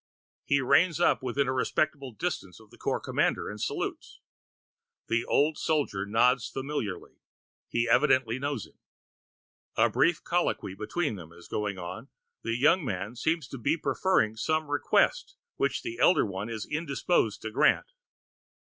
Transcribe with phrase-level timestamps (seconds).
[0.43, 4.19] He reins up within a respectful distance of the corps commander and salutes.
[5.09, 7.19] The old soldier nods familiarly;
[7.67, 8.79] he evidently knows him.
[9.77, 12.09] A brief colloquy between them is going on;
[12.41, 17.43] the young man seems to be preferring some request which the elder one is indisposed
[17.43, 17.91] to grant.